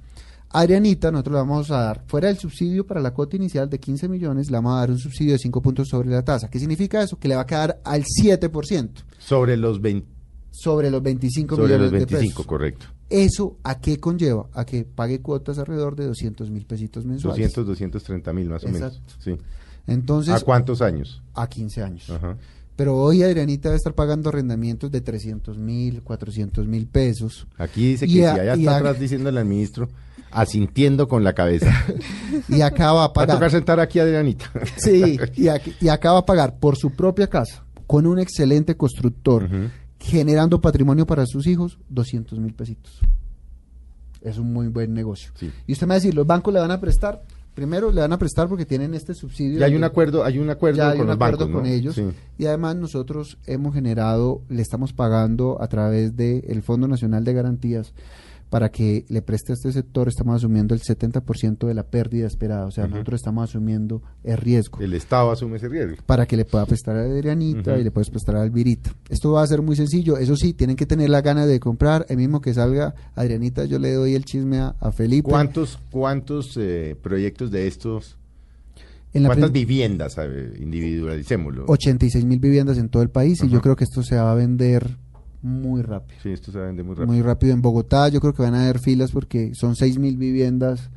Adrianita, 0.54 1.12
nosotros 1.12 1.34
le 1.34 1.40
vamos 1.40 1.72
a 1.72 1.78
dar, 1.81 2.04
fuera 2.08 2.28
del 2.28 2.38
subsidio 2.38 2.86
para 2.86 3.00
la 3.00 3.13
cuota 3.13 3.38
inicial 3.38 3.69
de 3.69 3.80
15 3.80 4.10
millones, 4.10 4.52
le 4.52 4.58
vamos 4.58 4.74
a 4.75 4.80
dar 4.81 4.92
un 4.92 5.00
subsidio 5.00 5.31
de 5.31 5.40
5 5.40 5.62
puntos 5.62 5.88
sobre 5.88 6.10
la 6.10 6.24
tasa. 6.24 6.50
¿Qué 6.50 6.60
significa 6.60 7.02
eso? 7.02 7.18
Que 7.18 7.30
le 7.30 7.36
va 7.38 7.44
a 7.44 7.46
quedar 7.46 7.80
al 7.86 8.04
7% 8.04 8.90
Sobre 9.18 9.56
los 9.56 9.80
20, 9.80 10.06
sobre 10.51 10.92
los 10.92 11.01
25 11.01 11.56
sobre 11.56 11.69
los 11.69 11.80
millones 11.80 11.92
de 11.92 12.06
25, 12.06 12.33
pesos. 12.33 12.45
correcto. 12.45 12.86
¿Eso 13.09 13.57
a 13.63 13.80
qué 13.80 14.00
conlleva? 14.00 14.48
A 14.53 14.65
que 14.65 14.83
pague 14.86 15.19
cuotas 15.21 15.57
alrededor 15.57 15.95
de 15.95 16.06
200 16.07 16.50
mil 16.51 16.65
pesitos 16.65 17.06
mensuales. 17.06 17.38
200, 17.53 17.65
230 17.68 18.33
mil 18.33 18.50
más 18.50 18.63
o 18.63 18.68
menos. 18.69 18.94
Exacto. 18.94 19.13
Sí. 19.19 19.38
Entonces, 19.88 20.33
¿A 20.33 20.39
cuántos 20.42 20.81
años? 20.81 21.21
a 21.33 21.48
15 21.48 21.81
años. 21.83 22.09
Ajá. 22.09 22.38
Pero 22.75 22.95
hoy 22.98 23.21
Adrianita 23.24 23.69
debe 23.69 23.77
estar 23.77 23.94
pagando 23.94 24.30
arrendamientos 24.30 24.89
de 24.92 25.01
300 25.01 25.57
mil, 25.57 26.01
400 26.03 26.65
mil 26.68 26.88
pesos. 26.88 27.48
Aquí 27.57 27.89
dice 27.89 28.06
que 28.06 28.12
Y 28.12 28.15
si 28.15 28.24
a- 28.24 28.33
allá 28.33 28.53
está 28.53 28.71
a- 28.74 28.77
atrás 28.77 29.00
diciéndole 29.00 29.39
al 29.39 29.45
ministro, 29.45 29.89
asintiendo 30.31 31.07
con 31.07 31.24
la 31.24 31.33
cabeza. 31.33 31.68
Y 32.48 32.62
acá 32.62 32.94
va 32.94 33.03
a 33.06 33.07
Va 33.07 33.09
a 33.09 33.13
tocar 33.13 33.27
pagar. 33.27 33.51
sentar 33.51 33.80
aquí 33.80 34.00
a 34.00 34.03
Adrianita. 34.03 34.50
Sí, 34.77 35.19
y, 35.36 35.48
aquí- 35.50 35.74
y 35.81 35.89
acá 35.89 36.13
va 36.13 36.19
a 36.19 36.25
pagar 36.25 36.57
por 36.59 36.77
su 36.77 36.92
propia 36.92 37.27
casa, 37.27 37.63
con 37.88 38.07
un 38.07 38.19
excelente 38.19 38.75
constructor, 38.77 39.44
Ujú. 39.44 39.69
Generando 40.01 40.59
patrimonio 40.59 41.06
para 41.06 41.25
sus 41.25 41.48
hijos, 41.48 41.77
200 41.89 42.39
mil 42.39 42.53
pesitos. 42.53 43.00
Es 44.21 44.38
un 44.38 44.51
muy 44.51 44.68
buen 44.68 44.94
negocio. 44.94 45.31
Sí. 45.36 45.51
Y 45.68 45.74
usted 45.74 45.88
me 45.88 45.92
va 45.92 45.95
a 45.95 46.00
decir, 46.00 46.13
¿los 46.13 46.27
bancos 46.27 46.53
le 46.53 46.59
van 46.59 46.71
a 46.71 46.80
prestar? 46.80 47.24
Primero 47.53 47.92
le 47.92 48.01
van 48.01 48.13
a 48.13 48.18
prestar 48.18 48.48
porque 48.48 48.65
tienen 48.65 48.94
este 48.94 49.13
subsidio. 49.13 49.59
Y 49.59 49.63
hay 49.63 49.71
de- 49.71 49.77
un 49.77 49.83
acuerdo, 49.83 50.24
hay 50.24 50.39
un 50.39 50.50
acuerdo 50.50 50.77
ya 50.77 50.89
hay 50.92 50.98
con 50.98 51.01
un 51.01 51.07
los 51.07 51.15
acuerdo 51.15 51.38
bancos, 51.48 51.53
con 51.53 51.63
¿no? 51.63 51.69
ellos 51.69 51.95
Sí. 51.95 52.06
y 52.38 52.45
además 52.45 52.75
nosotros 52.77 53.38
hemos 53.45 53.74
generado, 53.74 54.42
le 54.50 54.62
estamos 54.62 54.94
pagando 54.94 55.62
a 55.62 55.68
través 55.68 56.15
del 56.15 56.62
Fondo 56.62 56.88
Nacional 56.88 57.24
de 57.25 57.33
Garantías 57.33 57.94
para 58.51 58.69
que 58.69 59.06
le 59.07 59.21
preste 59.21 59.53
a 59.53 59.56
este 59.56 59.71
sector, 59.71 60.09
estamos 60.09 60.36
asumiendo 60.36 60.75
el 60.75 60.81
70% 60.81 61.68
de 61.68 61.74
la 61.74 61.83
pérdida 61.83 62.27
esperada, 62.27 62.65
o 62.65 62.71
sea, 62.71 62.86
nosotros 62.86 63.21
estamos 63.21 63.50
asumiendo 63.50 64.01
el 64.25 64.36
riesgo 64.36 64.80
El 64.81 64.94
Estado 64.94 65.31
asume 65.31 65.56
ese 65.56 65.69
riesgo. 65.69 65.95
para 66.06 66.25
que 66.25 66.36
le 66.36 66.44
pueda 66.44 66.65
prestar 66.65 66.98
a 66.98 67.03
Adrianita 67.03 67.80
y 67.80 67.83
le 67.86 67.92
puedes 67.92 68.09
prestar 68.09 68.36
a 68.36 68.42
Alvirita. 68.42 68.94
Esto 69.07 69.31
va 69.31 69.42
a 69.42 69.48
ser 69.48 69.62
muy 69.62 69.77
sencillo, 69.77 70.18
eso 70.18 70.36
sí, 70.36 70.51
tienen 70.51 70.75
que 70.75 70.86
tener 70.86 71.09
la 71.09 71.21
gana 71.21 71.45
de 71.45 71.62
comprar, 71.62 72.06
el 72.09 72.18
mismo 72.18 72.42
que 72.42 72.53
salga 72.53 72.94
Adrianita, 73.15 73.63
yo 73.63 73.80
le 73.80 73.94
doy 73.94 74.15
el 74.15 74.25
chisme 74.25 74.59
a, 74.59 74.75
a 74.81 74.92
Felipe. 74.92 75.30
¿Cuántos, 75.30 75.80
cuántos 75.89 76.57
eh, 76.57 76.98
proyectos 77.01 77.51
de 77.51 77.68
estos, 77.68 78.18
En 79.13 79.24
la 79.24 79.30
cuántas 79.30 79.53
viviendas, 79.53 80.18
individualicémoslo? 80.59 81.68
86 81.69 82.25
mil 82.25 82.39
viviendas 82.39 82.77
en 82.77 82.89
todo 82.89 83.01
el 83.01 83.12
país 83.12 83.42
y 83.45 83.48
yo 83.48 83.62
creo 83.62 83.77
que 83.77 83.86
esto 83.86 84.03
se 84.03 84.18
va 84.18 84.33
a 84.33 84.36
vender 84.36 84.98
muy 85.42 85.82
rápido. 85.82 86.20
Sí, 86.22 86.30
esto 86.30 86.51
se 86.51 86.60
vende 86.60 86.84
muy 86.84 86.96
rápido. 86.96 87.08
muy 87.13 87.22
rápido 87.22 87.54
en 87.54 87.62
Bogotá. 87.62 88.08
Yo 88.10 88.20
creo 88.20 88.34
que 88.34 88.44
van 88.44 88.56
a 88.56 88.63
haber 88.63 88.80
filas 88.80 89.12
porque 89.12 89.54
son 89.56 89.75
6 89.75 89.98
mil 90.00 90.18
viviendas 90.18 90.89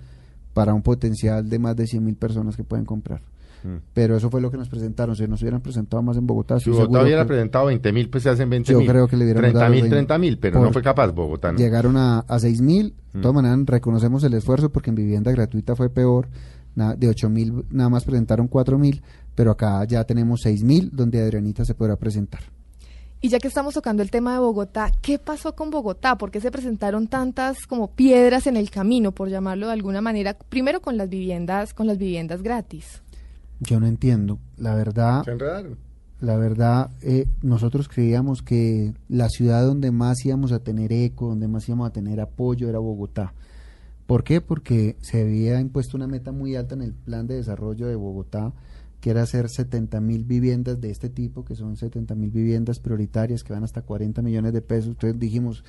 para 0.53 0.75
un 0.75 0.83
potencial 0.83 1.49
de 1.49 1.59
más 1.59 1.77
de 1.77 1.87
100 1.87 2.05
mil 2.05 2.17
personas 2.17 2.57
que 2.57 2.65
pueden 2.65 2.85
comprar. 2.85 3.23
Mm. 3.65 3.77
Pero 3.95 4.17
eso 4.17 4.29
fue 4.31 4.41
lo 4.43 4.51
que 4.51 4.59
nos 4.59 4.69
presentaron. 4.69 5.17
Si 5.17 5.27
nos 5.27 5.41
hubieran 5.41 5.63
presentado 5.63 6.03
más 6.03 6.17
en 6.19 6.27
Bogotá, 6.27 6.61
Si 6.61 6.69
Bogotá 6.71 7.03
hubiera 7.03 7.23
que 7.23 7.29
presentado 7.29 7.67
20 7.67 7.93
mil, 7.93 8.11
pues 8.11 8.23
se 8.23 8.29
hacen 8.29 8.51
20 8.51 8.71
Yo 8.73 8.79
mil. 8.79 8.89
creo 8.89 9.09
que 9.09 9.17
le 9.17 9.25
hubiéramos 9.25 9.43
30 9.53 9.59
dado 9.59 9.71
mil, 9.73 9.81
20. 9.83 9.97
30 9.97 10.19
mil, 10.19 10.39
pero 10.39 10.61
no 10.61 10.71
fue 10.73 10.83
capaz 10.83 11.11
Bogotá, 11.13 11.51
¿no? 11.53 11.59
llegaron 11.59 11.97
a, 11.97 12.19
a 12.21 12.39
6 12.39 12.61
mil. 12.61 12.95
De 13.13 13.19
Mm. 13.19 13.23
todas 13.23 13.35
maneras, 13.35 13.59
reconocemos 13.67 14.23
el 14.25 14.35
esfuerzo 14.35 14.71
porque 14.71 14.91
en 14.91 14.97
vivienda 14.97 15.31
gratuita 15.33 15.75
fue 15.75 15.89
peor. 15.89 16.29
Na- 16.77 16.95
de 16.97 17.09
8 17.09 17.31
mil 17.31 17.65
nada 17.71 17.89
más 17.89 18.05
presentaron 18.05 18.49
4 18.49 18.79
mil, 18.79 19.01
pero 19.35 19.53
acá 19.53 19.83
ya 19.85 20.03
tenemos 20.05 20.41
6 20.43 20.63
mil 20.65 20.91
donde 20.93 21.23
Adrianita 21.23 21.65
se 21.65 21.75
podrá 21.75 21.97
presentar. 21.97 22.41
Y 23.25 23.31
ya 23.31 23.39
que 23.39 23.49
estamos 23.49 23.73
tocando 23.73 24.03
el 24.03 24.11
tema 24.11 24.35
de 24.35 24.41
Bogotá, 24.41 24.93
¿qué 25.01 25.19
pasó 25.19 25.55
con 25.55 25.71
Bogotá? 25.71 26.19
¿Por 26.19 26.31
qué 26.31 26.43
se 26.43 26.51
presentaron 26.51 27.07
tantas 27.07 27.67
como 27.67 27.91
piedras 27.91 28.47
en 28.47 28.59
el 28.59 28.69
camino, 28.69 29.13
por 29.13 29.31
llamarlo 29.31 29.69
de 29.69 29.73
alguna 29.73 30.03
manera? 30.03 30.37
Primero 30.51 30.83
con 30.83 30.99
las 30.99 31.09
viviendas, 31.09 31.73
con 31.73 31.87
las 31.87 31.97
viviendas 31.97 32.43
gratis. 32.43 33.03
Yo 33.61 33.81
no 33.81 33.87
entiendo. 33.87 34.41
La 34.59 34.75
verdad, 34.75 35.25
Se 35.25 35.31
enredaron. 35.31 35.79
La 36.21 36.37
verdad, 36.37 36.91
eh, 37.01 37.27
nosotros 37.41 37.89
creíamos 37.89 38.43
que 38.43 38.93
la 39.09 39.31
ciudad 39.31 39.65
donde 39.65 39.91
más 39.91 40.23
íbamos 40.27 40.53
a 40.53 40.59
tener 40.59 40.93
eco, 40.93 41.29
donde 41.29 41.49
más 41.49 41.67
íbamos 41.67 41.89
a 41.89 41.93
tener 41.95 42.21
apoyo 42.21 42.69
era 42.69 42.79
Bogotá. 42.79 43.33
¿Por 44.07 44.23
qué? 44.23 44.43
Porque 44.43 44.97
se 45.01 45.23
había 45.23 45.61
impuesto 45.61 45.97
una 45.97 46.07
meta 46.07 46.31
muy 46.31 46.57
alta 46.57 46.75
en 46.75 46.83
el 46.83 46.93
plan 46.93 47.27
de 47.27 47.37
desarrollo 47.37 47.87
de 47.87 47.97
Bogotá, 47.97 48.53
que 49.05 49.11
era 49.11 49.21
hacer 49.21 49.51
70 49.51 50.01
mil 50.01 50.25
viviendas 50.25 50.81
de 50.81 50.91
este 50.91 51.11
tipo, 51.11 51.45
que 51.45 51.55
son 51.55 51.77
70 51.77 52.15
mil 52.15 52.31
viviendas 52.31 52.79
prioritarias 52.79 53.45
que 53.45 53.53
van 53.53 53.63
hasta 53.63 53.83
40 53.83 54.23
millones 54.23 54.55
de 54.55 54.63
pesos. 54.63 54.93
Entonces 54.93 55.19
dijimos, 55.21 55.63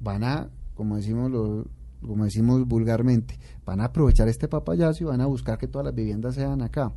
van 0.00 0.24
a, 0.24 0.48
como 0.74 0.96
decimos 0.96 1.30
lo- 1.30 1.64
como 2.04 2.24
decimos 2.24 2.66
vulgarmente, 2.66 3.38
van 3.64 3.80
a 3.80 3.84
aprovechar 3.84 4.26
este 4.26 4.48
papayazo 4.48 5.04
y 5.04 5.06
van 5.06 5.20
a 5.20 5.26
buscar 5.26 5.58
que 5.58 5.68
todas 5.68 5.84
las 5.84 5.94
viviendas 5.94 6.34
sean 6.34 6.60
acá. 6.60 6.92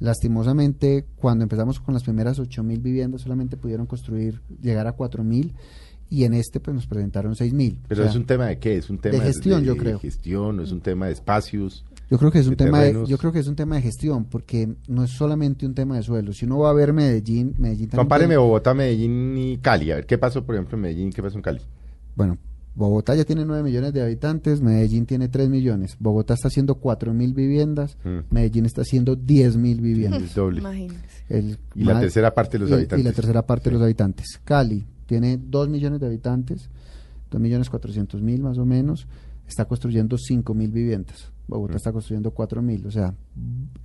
Lastimosamente, 0.00 1.06
cuando 1.14 1.44
empezamos 1.44 1.78
con 1.78 1.94
las 1.94 2.02
primeras 2.02 2.40
8 2.40 2.64
mil 2.64 2.80
viviendas, 2.80 3.20
solamente 3.20 3.56
pudieron 3.56 3.86
construir, 3.86 4.40
llegar 4.60 4.88
a 4.88 4.92
4 4.92 5.22
mil, 5.22 5.54
y 6.10 6.24
en 6.24 6.34
este 6.34 6.58
pues 6.58 6.74
nos 6.74 6.88
presentaron 6.88 7.36
6 7.36 7.52
mil. 7.54 7.78
Pero 7.86 8.04
es 8.04 8.16
un 8.16 8.26
tema 8.26 8.46
de 8.46 8.58
qué? 8.58 8.76
Es 8.76 8.90
un 8.90 8.98
tema 8.98 9.18
gestión, 9.22 9.62
yo 9.62 9.76
creo. 9.76 10.00
gestión, 10.00 10.58
es 10.58 10.72
un 10.72 10.80
tema 10.80 11.06
de 11.06 11.12
espacios. 11.12 11.84
Yo 12.10 12.18
creo 12.18 12.30
que 12.30 12.40
es 12.40 12.46
un 12.46 12.56
tema 12.56 12.80
de, 12.82 13.06
yo 13.06 13.16
creo 13.16 13.32
que 13.32 13.38
es 13.38 13.46
un 13.48 13.56
tema 13.56 13.76
de 13.76 13.82
gestión, 13.82 14.26
porque 14.26 14.68
no 14.86 15.02
es 15.04 15.10
solamente 15.10 15.64
un 15.64 15.74
tema 15.74 15.96
de 15.96 16.02
suelo. 16.02 16.32
Si 16.34 16.44
uno 16.44 16.58
va 16.58 16.68
a 16.70 16.74
ver 16.74 16.92
Medellín, 16.92 17.54
Medellín 17.58 17.88
también 17.88 18.04
Compáreme 18.04 18.28
tiene- 18.34 18.42
Bogotá, 18.42 18.74
Medellín 18.74 19.36
y 19.38 19.56
Cali. 19.58 19.90
A 19.90 19.96
ver, 19.96 20.06
¿qué 20.06 20.18
pasó, 20.18 20.44
por 20.44 20.54
ejemplo, 20.54 20.76
en 20.76 20.82
Medellín 20.82 21.08
y 21.08 21.12
qué 21.12 21.22
pasó 21.22 21.36
en 21.36 21.42
Cali? 21.42 21.60
Bueno, 22.14 22.36
Bogotá 22.74 23.14
ya 23.14 23.24
tiene 23.24 23.44
9 23.46 23.62
millones 23.62 23.92
de 23.94 24.02
habitantes, 24.02 24.60
Medellín 24.60 25.06
tiene 25.06 25.28
3 25.28 25.48
millones. 25.48 25.96
Bogotá 25.98 26.34
está 26.34 26.48
haciendo 26.48 26.74
4 26.76 27.14
mil 27.14 27.32
viviendas, 27.32 27.96
Mm. 28.04 28.18
Medellín 28.30 28.66
está 28.66 28.82
haciendo 28.82 29.16
10 29.16 29.56
mil 29.56 29.80
viviendas. 29.80 30.22
El 30.22 30.34
doble. 30.34 30.58
Imagínense. 30.60 31.06
El 31.30 31.58
Y 31.74 31.84
la 31.84 31.98
tercera 32.00 32.34
parte 32.34 32.52
de 32.52 32.58
los 32.60 32.70
y 32.70 32.74
habitantes. 32.74 33.00
Y 33.00 33.08
la 33.08 33.12
tercera 33.14 33.42
parte 33.46 33.70
de 33.70 33.74
los 33.74 33.82
habitantes. 33.82 34.38
Cali 34.44 34.84
tiene 35.06 35.38
2 35.42 35.68
millones 35.70 36.00
de 36.00 36.06
habitantes, 36.06 36.68
2 37.30 37.40
millones 37.40 37.70
400 37.70 38.20
mil 38.20 38.42
más 38.42 38.58
o 38.58 38.66
menos, 38.66 39.06
está 39.46 39.64
construyendo 39.66 40.16
5 40.18 40.54
mil 40.54 40.70
viviendas. 40.70 41.30
Bogotá 41.48 41.74
Mm. 41.74 41.76
está 41.76 41.92
construyendo 41.92 42.30
4 42.30 42.62
mil. 42.62 42.86
O 42.86 42.90
sea, 42.90 43.14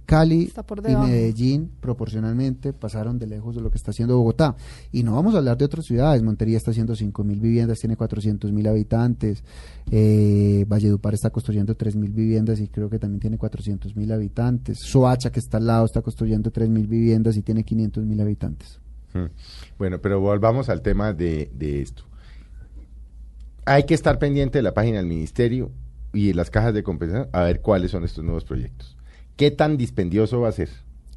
Cali 0.06 0.46
y. 0.46 1.08
Medellín 1.08 1.72
proporcionalmente 1.82 2.72
pasaron 2.72 3.18
de 3.20 3.28
lejos 3.28 3.56
de 3.56 3.62
lo 3.62 3.70
que 3.72 3.78
está 3.78 3.92
haciendo 3.92 4.16
Bogotá. 4.18 4.56
Y 4.92 5.04
no 5.04 5.16
vamos 5.16 5.34
a 5.36 5.40
hablar 5.40 5.58
de 5.58 5.66
otras 5.66 5.86
ciudades. 5.86 6.22
Montería 6.24 6.56
está 6.58 6.72
haciendo 6.72 6.96
5 6.96 7.24
mil 7.24 7.40
viviendas, 7.42 7.80
tiene 7.80 7.98
400 7.98 8.52
mil 8.54 8.68
habitantes. 8.68 9.44
Eh, 9.92 10.66
Valledupar 10.68 11.14
está 11.16 11.30
construyendo 11.32 11.76
3 11.76 11.96
mil 11.96 12.12
viviendas 12.14 12.60
y 12.60 12.68
creo 12.68 12.90
que 12.90 13.00
también 13.00 13.20
tiene 13.20 13.38
400 13.38 13.96
mil 13.96 14.12
habitantes. 14.12 14.78
Soacha, 14.80 15.32
que 15.32 15.40
está 15.40 15.58
al 15.58 15.68
lado, 15.68 15.86
está 15.86 16.02
construyendo 16.02 16.52
3 16.52 16.70
mil 16.70 16.88
viviendas 16.88 17.36
y 17.36 17.42
tiene 17.42 17.64
500 17.64 18.06
mil 18.06 18.22
habitantes. 18.22 18.80
Mm. 19.14 19.26
Bueno, 19.78 20.00
pero 20.00 20.22
volvamos 20.22 20.70
al 20.70 20.82
tema 20.82 21.12
de, 21.14 21.52
de 21.54 21.82
esto. 21.82 22.04
Hay 23.68 23.84
que 23.84 23.94
estar 23.94 24.18
pendiente 24.20 24.58
de 24.60 24.64
la 24.64 24.74
página 24.74 24.98
del 24.98 25.08
ministerio 25.08 25.72
y 26.14 26.28
de 26.28 26.34
las 26.34 26.50
cajas 26.50 26.74
de 26.74 26.84
compensación 26.84 27.30
a 27.34 27.44
ver 27.44 27.62
cuáles 27.62 27.92
son 27.92 28.04
estos 28.04 28.24
nuevos 28.24 28.44
proyectos. 28.46 28.96
¿Qué 29.36 29.52
tan 29.52 29.78
dispendioso 29.78 30.40
va 30.42 30.50
a 30.50 30.54
ser? 30.54 30.70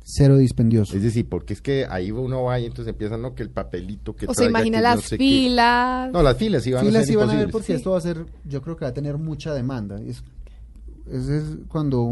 Cero 0.02 0.37
dispendioso. 0.37 0.97
Es 0.97 1.02
decir, 1.02 1.28
porque 1.28 1.52
es 1.52 1.62
que 1.62 1.87
ahí 1.88 2.11
uno 2.11 2.42
va 2.42 2.59
y 2.59 2.66
entonces 2.66 2.90
empiezan, 2.92 3.23
no, 3.23 3.35
que 3.35 3.42
el 3.45 3.50
papelito, 3.50 4.16
que 4.16 4.26
O 4.26 4.30
se 4.35 4.42
traiga, 4.42 4.50
imagina 4.50 4.78
que 4.78 4.83
las 4.83 4.97
no 4.97 5.02
sé 5.02 5.19
qué. 5.19 5.25
filas. 5.25 6.12
No, 6.12 6.23
las 6.23 6.37
filas 6.37 6.66
iban 6.66 6.80
Filas 6.85 7.02
a 7.02 7.04
ser 7.04 7.07
sí 7.07 7.16
van 7.16 7.30
a 7.30 7.33
imposibles. 7.35 7.52
porque 7.52 7.66
Sí. 7.66 7.73
esto 7.75 7.90
va 7.92 7.99
a 7.99 8.00
ser, 8.00 8.26
yo 8.45 8.62
creo 8.62 8.76
que 8.76 8.85
va 8.85 8.90
a 8.90 8.95
tener 8.95 9.16
mucha 9.19 9.54
demanda. 9.54 10.00
Es, 10.02 10.25
es, 11.12 11.28
es 11.28 11.45
cuando 11.69 12.02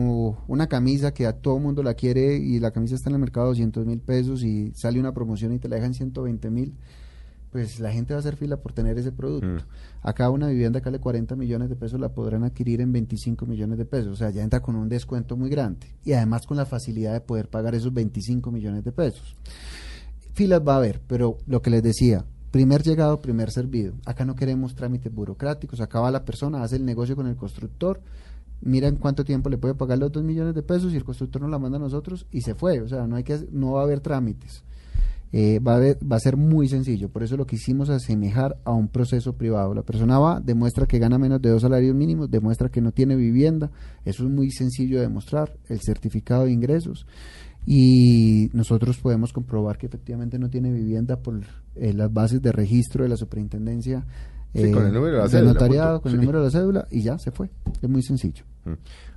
una 0.47 0.67
camisa 0.69 1.13
que 1.13 1.27
a 1.27 1.33
todo 1.33 1.59
mundo 1.59 1.83
la 1.83 1.95
quiere 1.95 2.37
y 2.37 2.61
la 2.61 2.71
camisa 2.71 2.95
está 2.95 3.11
en 3.11 3.15
el 3.17 3.21
mercado 3.21 3.47
a 3.47 3.49
200 3.51 3.85
mil 3.85 3.99
pesos 3.99 4.45
y 4.45 4.71
sale 4.75 5.01
una 5.01 5.13
promoción 5.13 5.53
y 5.53 5.59
te 5.59 5.69
la 5.69 5.77
dejan 5.77 5.95
120 5.95 6.51
mil, 6.51 6.75
pues 7.51 7.81
la 7.81 7.93
gente 7.93 8.15
va 8.15 8.19
a 8.19 8.21
hacer 8.21 8.37
fila 8.37 8.59
por 8.59 8.73
tener 8.73 8.99
ese 8.99 9.13
producto. 9.13 9.47
Mm. 9.47 10.07
Acá 10.07 10.31
una 10.31 10.49
vivienda 10.49 10.81
que 10.81 10.87
vale 10.87 11.01
40 11.01 11.35
millones 11.37 11.69
de 11.69 11.77
pesos 11.77 11.99
la 11.99 12.11
podrán 12.11 12.45
adquirir 12.45 12.81
en 12.81 12.93
25 12.93 13.47
millones 13.47 13.79
de 13.79 13.85
pesos. 13.85 14.13
O 14.13 14.17
sea, 14.17 14.31
ya 14.31 14.43
entra 14.43 14.61
con 14.61 14.77
un 14.77 14.89
descuento 14.89 15.37
muy 15.37 15.49
grande 15.49 15.87
y 16.05 16.13
además 16.13 16.47
con 16.47 16.57
la 16.57 16.67
facilidad 16.67 17.13
de 17.13 17.21
poder 17.21 17.49
pagar 17.49 17.75
esos 17.75 17.93
25 17.93 18.51
millones 18.51 18.85
de 18.85 18.93
pesos. 18.93 19.37
Filas 20.35 20.61
va 20.67 20.75
a 20.75 20.77
haber, 20.77 21.01
pero 21.07 21.39
lo 21.47 21.63
que 21.63 21.71
les 21.71 21.83
decía, 21.83 22.25
primer 22.51 22.83
llegado, 22.83 23.21
primer 23.21 23.51
servido. 23.51 23.95
Acá 24.05 24.25
no 24.25 24.37
queremos 24.37 24.75
trámites 24.75 25.13
burocráticos, 25.13 25.81
acá 25.81 26.01
va 26.01 26.11
la 26.11 26.25
persona, 26.25 26.63
hace 26.63 26.77
el 26.77 26.85
negocio 26.85 27.17
con 27.17 27.27
el 27.27 27.37
constructor, 27.37 28.01
mira 28.61 28.89
en 28.89 28.97
cuánto 28.97 29.25
tiempo 29.25 29.49
le 29.49 29.59
puede 29.59 29.75
pagar 29.75 29.99
los 29.99 30.13
2 30.13 30.23
millones 30.23 30.55
de 30.55 30.63
pesos 30.63 30.93
y 30.93 30.97
el 30.97 31.05
constructor 31.05 31.43
nos 31.43 31.51
la 31.51 31.59
manda 31.59 31.79
a 31.79 31.81
nosotros 31.81 32.27
y 32.31 32.43
se 32.43 32.55
fue. 32.55 32.81
O 32.81 32.89
sea, 32.89 33.07
no, 33.07 33.17
hay 33.17 33.25
que, 33.25 33.49
no 33.51 33.73
va 33.73 33.81
a 33.81 33.85
haber 33.85 34.01
trámites. 34.01 34.63
Eh, 35.31 35.59
va, 35.61 35.75
a 35.75 35.77
haber- 35.77 35.99
va 36.11 36.17
a 36.17 36.21
ser 36.21 36.37
muy 36.39 36.69
sencillo, 36.69 37.11
por 37.11 37.23
eso 37.23 37.37
lo 37.37 37.47
quisimos 37.47 37.91
asemejar 37.91 38.57
a 38.65 38.73
un 38.73 38.89
proceso 38.89 39.35
privado. 39.35 39.75
La 39.75 39.83
persona 39.83 40.19
va, 40.19 40.41
demuestra 40.41 40.87
que 40.87 40.99
gana 40.99 41.19
menos 41.19 41.43
de 41.43 41.51
dos 41.51 41.61
salarios 41.63 41.95
mínimos, 41.95 42.31
demuestra 42.31 42.71
que 42.71 42.81
no 42.81 42.93
tiene 42.93 43.15
vivienda, 43.15 43.71
eso 44.07 44.25
es 44.25 44.31
muy 44.31 44.51
sencillo 44.51 44.97
de 44.97 45.03
demostrar, 45.03 45.53
el 45.69 45.81
certificado 45.81 46.45
de 46.47 46.53
ingresos. 46.53 47.07
Y 47.67 48.49
nosotros 48.55 48.97
podemos 48.99 49.33
comprobar 49.35 49.77
que 49.77 49.87
efectivamente 49.87 50.39
no 50.39 50.49
tiene 50.49 50.73
vivienda 50.73 51.17
por 51.17 51.41
eh, 51.77 51.93
las 51.93 52.11
bases 52.11 52.41
de 52.41 52.51
registro 52.53 53.03
de 53.05 53.11
la 53.11 53.17
superintendencia 53.17 54.07
Sí, 54.55 54.63
eh, 54.63 54.71
con 54.73 54.87
el 54.87 54.95
número 54.95 55.17
de 55.17 55.19
la 55.19 55.29
cédula, 55.29 55.53
notariado, 55.53 56.01
con 56.01 56.11
el 56.13 56.17
número 56.21 56.39
de 56.39 56.45
la 56.47 56.51
cédula 56.51 56.89
y 56.91 57.03
ya 57.03 57.19
se 57.19 57.31
fue, 57.31 57.51
es 57.83 57.89
muy 57.91 58.01
sencillo. 58.03 58.45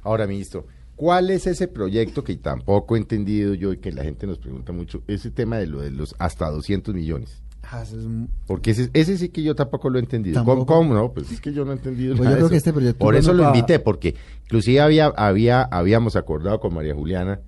Ahora, 0.03 0.27
ministro, 0.27 0.67
¿cuál 1.01 1.31
es 1.31 1.47
ese 1.47 1.67
proyecto 1.67 2.23
que 2.23 2.35
tampoco 2.37 2.95
he 2.95 2.99
entendido 2.99 3.55
yo 3.55 3.73
y 3.73 3.77
que 3.77 3.91
la 3.91 4.03
gente 4.03 4.27
nos 4.27 4.37
pregunta 4.37 4.71
mucho? 4.71 5.01
Ese 5.07 5.31
tema 5.31 5.57
de 5.57 5.65
lo 5.65 5.81
de 5.81 5.89
los 5.89 6.13
hasta 6.19 6.47
200 6.51 6.93
millones. 6.93 7.41
Ah, 7.63 7.81
eso 7.81 7.97
es 7.99 8.05
un- 8.05 8.29
Porque 8.45 8.69
ese, 8.69 8.91
ese 8.93 9.17
sí 9.17 9.29
que 9.29 9.41
yo 9.41 9.55
tampoco 9.55 9.89
lo 9.89 9.97
he 9.97 10.01
entendido. 10.01 10.35
Tampoco. 10.35 10.67
¿Cómo, 10.67 10.89
cómo? 10.89 10.93
No, 10.93 11.11
pues 11.11 11.31
es 11.31 11.41
que 11.41 11.53
yo 11.53 11.65
no 11.65 11.71
he 11.71 11.75
entendido 11.75 12.15
Pues 12.15 12.25
nada 12.25 12.31
yo 12.31 12.35
de 12.35 12.35
creo 12.35 12.45
eso. 12.45 12.51
que 12.51 12.57
este 12.57 12.71
proyecto 12.73 12.99
Por 12.99 13.15
es 13.15 13.21
eso 13.21 13.33
lo 13.33 13.47
invité, 13.47 13.79
porque 13.79 14.13
inclusive 14.43 14.79
había, 14.79 15.07
había, 15.07 15.63
habíamos 15.63 16.15
acordado 16.15 16.59
con 16.59 16.71
María 16.75 16.93
Juliana, 16.93 17.39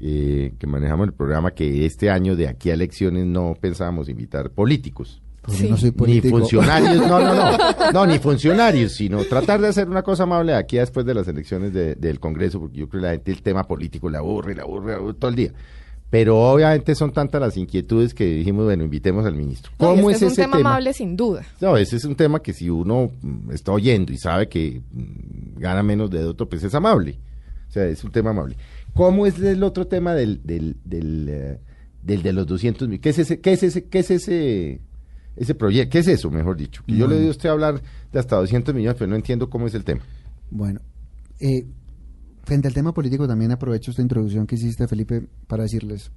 eh, 0.00 0.52
que 0.58 0.66
manejamos 0.66 1.06
el 1.06 1.14
programa, 1.14 1.52
que 1.52 1.86
este 1.86 2.10
año 2.10 2.36
de 2.36 2.46
aquí 2.48 2.68
a 2.70 2.74
elecciones 2.74 3.24
no 3.24 3.56
pensábamos 3.58 4.10
invitar 4.10 4.50
políticos. 4.50 5.22
Porque 5.48 5.62
Sí. 5.64 5.70
no 5.70 5.76
soy 5.76 5.90
Ni 5.90 5.96
político. 5.96 6.38
funcionarios, 6.38 6.96
no, 7.08 7.18
no, 7.20 7.34
no, 7.34 7.58
no, 7.92 8.06
ni 8.06 8.18
funcionarios, 8.18 8.92
sino 8.92 9.24
tratar 9.24 9.60
de 9.60 9.68
hacer 9.68 9.88
una 9.88 10.02
cosa 10.02 10.22
amable 10.24 10.54
aquí 10.54 10.76
a 10.78 10.80
después 10.82 11.04
de 11.06 11.14
las 11.14 11.26
elecciones 11.28 11.72
de- 11.72 11.94
del 11.94 12.20
Congreso, 12.20 12.60
porque 12.60 12.78
yo 12.78 12.88
creo 12.88 13.00
que 13.00 13.06
la 13.06 13.12
gente 13.14 13.32
el 13.32 13.42
tema 13.42 13.64
político 13.66 14.08
la 14.10 14.18
aburre, 14.18 14.54
la 14.54 14.62
aburre, 14.62 14.92
la 14.92 14.98
aburre 14.98 15.14
todo 15.14 15.30
el 15.30 15.36
día. 15.36 15.52
Pero 16.10 16.38
obviamente 16.52 16.94
son 16.94 17.12
tantas 17.12 17.38
las 17.38 17.56
inquietudes 17.58 18.14
que 18.14 18.24
dijimos, 18.24 18.64
bueno, 18.64 18.82
invitemos 18.82 19.26
al 19.26 19.34
ministro. 19.34 19.72
No, 19.78 19.88
¿Cómo 19.88 20.10
este 20.10 20.12
es, 20.12 20.16
es 20.16 20.22
un 20.22 20.32
ese 20.32 20.42
tema, 20.42 20.56
tema? 20.56 20.70
amable 20.70 20.92
sin 20.94 21.16
duda. 21.16 21.42
No, 21.60 21.76
ese 21.76 21.96
es 21.96 22.04
un 22.04 22.14
tema 22.16 22.40
que 22.40 22.54
si 22.54 22.70
uno 22.70 23.10
está 23.52 23.72
oyendo 23.72 24.10
y 24.12 24.16
sabe 24.16 24.48
que 24.48 24.80
mm, 24.90 25.58
gana 25.60 25.82
menos 25.82 26.08
de 26.10 26.24
otro, 26.24 26.48
pues 26.48 26.62
es 26.64 26.74
amable. 26.74 27.18
O 27.68 27.72
sea, 27.72 27.84
es 27.84 28.02
un 28.04 28.10
tema 28.10 28.30
amable. 28.30 28.56
¿Cómo 28.94 29.26
es 29.26 29.38
el 29.38 29.62
otro 29.62 29.86
tema 29.86 30.14
del, 30.14 30.40
del, 30.44 30.76
del, 30.84 31.28
eh, 31.28 31.58
del 32.02 32.22
de 32.22 32.32
los 32.32 32.46
200 32.46 32.88
mil? 32.88 33.00
¿Qué 33.00 33.10
es 33.10 33.18
ese, 33.18 33.40
qué 33.40 33.52
es 33.52 33.62
ese, 33.62 33.84
qué 33.88 33.98
es 33.98 34.10
ese, 34.10 34.80
ese 35.38 35.54
proyecto? 35.54 35.92
¿Qué 35.92 35.98
es 35.98 36.08
eso, 36.08 36.30
mejor 36.30 36.56
dicho? 36.56 36.82
Que 36.86 36.96
yo 36.96 37.06
le 37.06 37.16
doy 37.16 37.28
a 37.28 37.30
usted 37.30 37.48
hablar 37.48 37.80
de 38.12 38.18
hasta 38.18 38.36
200 38.36 38.74
millones, 38.74 38.96
pero 38.98 39.10
no 39.10 39.16
entiendo 39.16 39.48
cómo 39.48 39.66
es 39.66 39.74
el 39.74 39.84
tema. 39.84 40.02
Bueno, 40.50 40.80
eh, 41.40 41.66
frente 42.44 42.68
al 42.68 42.74
tema 42.74 42.92
político 42.92 43.28
también 43.28 43.52
aprovecho 43.52 43.90
esta 43.90 44.02
introducción 44.02 44.46
que 44.46 44.56
hiciste, 44.56 44.88
Felipe, 44.88 45.28
para 45.46 45.64
decirles, 45.64 46.10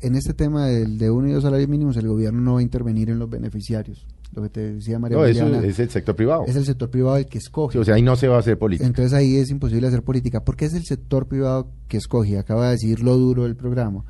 en 0.00 0.16
este 0.16 0.34
tema 0.34 0.66
del 0.66 0.98
de 0.98 1.10
uno 1.10 1.28
y 1.28 1.32
dos 1.32 1.42
salarios 1.42 1.68
mínimos, 1.68 1.96
el 1.96 2.08
gobierno 2.08 2.40
no 2.40 2.54
va 2.54 2.60
a 2.60 2.62
intervenir 2.62 3.10
en 3.10 3.18
los 3.18 3.30
beneficiarios. 3.30 4.06
Lo 4.34 4.42
que 4.42 4.48
te 4.48 4.74
decía 4.74 4.98
María 4.98 5.16
No, 5.16 5.24
eso 5.24 5.46
es 5.62 5.78
el 5.78 5.90
sector 5.90 6.16
privado. 6.16 6.44
es 6.46 6.56
el 6.56 6.64
sector 6.64 6.90
privado 6.90 7.16
el 7.16 7.26
que 7.26 7.38
escoge. 7.38 7.74
Sí, 7.74 7.78
o 7.78 7.84
sea, 7.84 7.94
ahí 7.94 8.02
no 8.02 8.16
se 8.16 8.28
va 8.28 8.36
a 8.36 8.40
hacer 8.40 8.58
política. 8.58 8.86
Entonces 8.86 9.12
ahí 9.12 9.36
es 9.36 9.50
imposible 9.50 9.86
hacer 9.86 10.02
política. 10.02 10.44
¿Por 10.44 10.56
qué 10.56 10.64
es 10.64 10.74
el 10.74 10.84
sector 10.84 11.26
privado 11.26 11.70
que 11.88 11.96
escoge? 11.96 12.36
Acaba 12.38 12.66
de 12.66 12.72
decir 12.72 13.00
lo 13.00 13.16
duro 13.16 13.44
del 13.44 13.56
programa. 13.56 14.04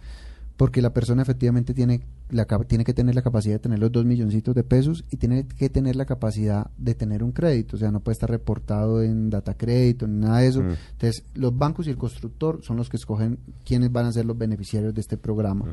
Porque 0.56 0.80
la 0.80 0.92
persona 0.92 1.22
efectivamente 1.22 1.74
tiene, 1.74 2.00
la, 2.34 2.46
tiene 2.66 2.84
que 2.84 2.92
tener 2.92 3.14
la 3.14 3.22
capacidad 3.22 3.54
de 3.54 3.58
tener 3.60 3.78
los 3.78 3.92
dos 3.92 4.04
milloncitos 4.04 4.54
de 4.54 4.64
pesos 4.64 5.04
y 5.10 5.16
tiene 5.16 5.46
que 5.46 5.70
tener 5.70 5.94
la 5.94 6.04
capacidad 6.04 6.70
de 6.76 6.94
tener 6.94 7.22
un 7.22 7.32
crédito. 7.32 7.76
O 7.76 7.78
sea, 7.78 7.92
no 7.92 8.00
puede 8.00 8.14
estar 8.14 8.28
reportado 8.28 9.02
en 9.02 9.30
data 9.30 9.54
crédito 9.54 10.06
ni 10.06 10.18
nada 10.18 10.38
de 10.38 10.48
eso. 10.48 10.62
Mm. 10.62 10.74
Entonces, 10.92 11.24
los 11.34 11.56
bancos 11.56 11.86
y 11.86 11.90
el 11.90 11.96
constructor 11.96 12.60
son 12.62 12.76
los 12.76 12.88
que 12.88 12.96
escogen 12.96 13.38
quiénes 13.64 13.92
van 13.92 14.06
a 14.06 14.12
ser 14.12 14.24
los 14.24 14.36
beneficiarios 14.36 14.92
de 14.92 15.00
este 15.00 15.16
programa. 15.16 15.66